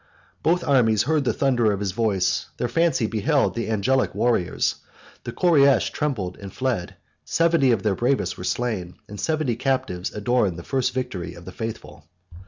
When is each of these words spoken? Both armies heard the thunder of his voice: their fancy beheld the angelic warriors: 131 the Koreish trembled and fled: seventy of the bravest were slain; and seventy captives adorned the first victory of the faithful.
Both 0.41 0.63
armies 0.67 1.03
heard 1.03 1.25
the 1.25 1.31
thunder 1.31 1.71
of 1.71 1.79
his 1.79 1.91
voice: 1.91 2.47
their 2.57 2.67
fancy 2.67 3.05
beheld 3.05 3.53
the 3.53 3.69
angelic 3.69 4.15
warriors: 4.15 4.77
131 5.21 5.21
the 5.25 5.31
Koreish 5.69 5.91
trembled 5.91 6.37
and 6.39 6.51
fled: 6.51 6.95
seventy 7.23 7.71
of 7.71 7.83
the 7.83 7.93
bravest 7.93 8.35
were 8.35 8.43
slain; 8.43 8.95
and 9.07 9.19
seventy 9.21 9.55
captives 9.55 10.11
adorned 10.11 10.57
the 10.57 10.63
first 10.63 10.95
victory 10.95 11.35
of 11.35 11.45
the 11.45 11.51
faithful. 11.51 12.05